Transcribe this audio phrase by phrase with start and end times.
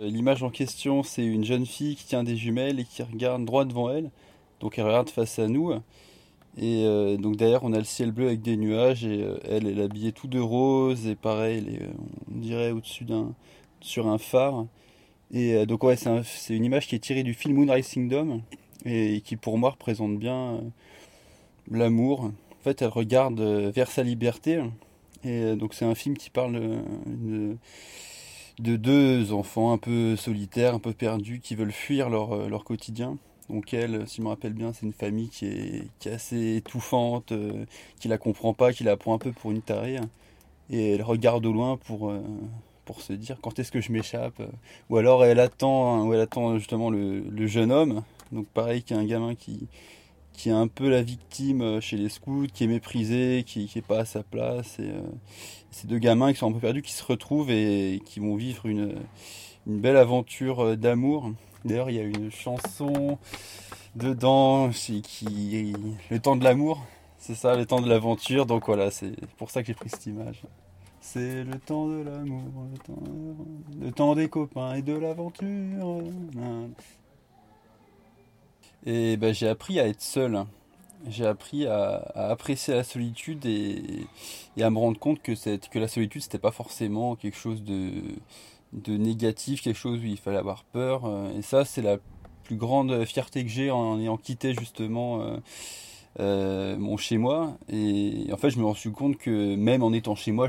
[0.00, 3.64] L'image en question, c'est une jeune fille qui tient des jumelles et qui regarde droit
[3.64, 4.10] devant elle.
[4.60, 5.72] Donc elle regarde face à nous.
[6.56, 9.66] Et euh, donc derrière, on a le ciel bleu avec des nuages et euh, elle,
[9.66, 11.80] elle est habillée tout de rose et pareil,
[12.32, 13.32] on dirait au-dessus d'un,
[13.80, 14.66] sur un phare.
[15.32, 18.40] Et donc ouais, c'est, une image qui est tirée du film Moonrise Kingdom
[18.84, 20.60] et qui pour moi représente bien
[21.70, 22.24] l'amour.
[22.24, 24.62] En fait, elle regarde vers sa liberté.
[25.24, 27.56] Et donc c'est un film qui parle de,
[28.58, 32.64] de deux enfants un peu solitaires, un peu perdus, qui veulent fuir leur, euh, leur
[32.64, 33.16] quotidien.
[33.48, 36.56] Donc elle, si je me rappelle bien, c'est une famille qui est, qui est assez
[36.56, 37.64] étouffante, euh,
[38.00, 39.98] qui la comprend pas, qui la prend un peu pour une tarée.
[40.70, 42.20] Et elle regarde au loin pour, euh,
[42.84, 44.42] pour se dire quand est-ce que je m'échappe.
[44.90, 48.02] Ou alors elle attend, ou elle attend justement le, le jeune homme.
[48.32, 49.68] Donc pareil, qui un gamin qui,
[50.38, 53.82] qui est un peu la victime euh, chez les scouts, qui est méprisé, qui n'est
[53.82, 54.78] pas à sa place.
[54.78, 55.00] Et, euh,
[55.72, 58.66] ces deux gamins qui sont un peu perdus, qui se retrouvent et qui vont vivre
[58.66, 58.94] une,
[59.66, 61.32] belle aventure euh, d'amour.
[61.64, 63.18] D'ailleurs, il y a une chanson
[63.96, 65.74] dedans qui
[66.08, 66.86] le temps de l'amour.
[67.18, 68.46] C'est ça, le temps de l'aventure.
[68.46, 70.42] Donc voilà, c'est pour ça que j'ai pris cette image.
[71.00, 72.44] C'est le temps de l'amour,
[73.80, 76.04] le le temps des copains et de l'aventure.
[78.86, 80.44] Et ben, j'ai appris à être seul.
[81.08, 84.06] J'ai appris à, apprécier la solitude et,
[84.60, 87.90] à me rendre compte que, que la solitude, c'était pas forcément quelque chose de,
[88.72, 91.02] de négatif, quelque chose où il fallait avoir peur.
[91.36, 91.98] Et ça, c'est la
[92.48, 95.36] plus grande fierté que j'ai en ayant quitté justement euh,
[96.18, 97.58] euh, mon chez moi.
[97.68, 100.48] Et en fait, je me suis rendu compte que même en étant chez moi,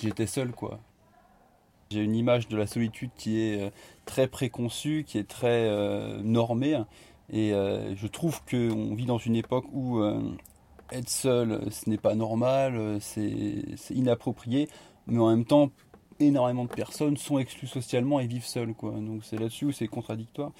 [0.00, 0.78] j'étais seul, quoi.
[1.90, 3.70] J'ai une image de la solitude qui est euh,
[4.04, 5.70] très préconçue, qui est très
[6.22, 6.78] normée.
[7.30, 10.20] Et euh, je trouve qu'on vit dans une époque où euh,
[10.90, 14.68] être seul, ce n'est pas normal, euh, c'est inapproprié,
[15.06, 15.70] mais en même temps,
[16.20, 18.74] énormément de personnes sont exclues socialement et vivent seules.
[18.74, 18.92] Quoi.
[18.92, 20.52] Donc c'est là-dessus où c'est contradictoire.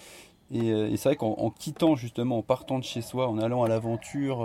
[0.54, 4.44] Et, c'est vrai qu'en quittant justement, en partant de chez soi, en allant à l'aventure,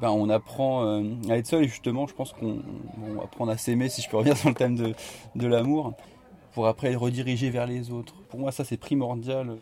[0.00, 2.60] ben on apprend à être seul et justement je pense qu'on
[3.20, 4.94] apprend à s'aimer si je peux revenir sur le thème de,
[5.34, 5.94] de l'amour
[6.52, 8.14] pour après rediriger vers les autres.
[8.28, 9.56] Pour moi ça c'est primordial.